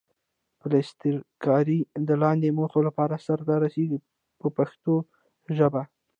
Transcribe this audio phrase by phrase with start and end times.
[0.59, 3.99] پلسترکاري د لاندې موخو لپاره سرته رسیږي
[4.39, 4.93] په پښتو
[5.57, 5.81] ژبه.